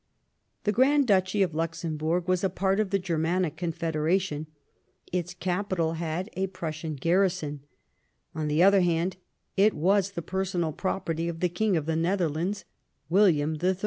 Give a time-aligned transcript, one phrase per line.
[0.63, 4.47] The Grand Duchy of The question T^j^gj^^^j.g ^^g ^ p^j.^ ^f ^j^g Germanic Confederation;
[5.13, 7.59] its capital had a Prussian garrison.
[8.33, 9.17] On the other hand,
[9.55, 12.65] it was the personal property of the King of the Netherlands,
[13.09, 13.77] William III.